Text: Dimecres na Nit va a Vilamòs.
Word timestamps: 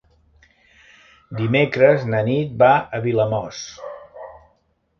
Dimecres 1.41 2.07
na 2.15 2.23
Nit 2.31 2.57
va 2.63 2.73
a 2.99 3.03
Vilamòs. 3.07 3.63